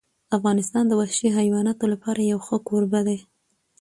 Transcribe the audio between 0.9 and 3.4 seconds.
وحشي حیواناتو لپاره یو ښه کوربه دی.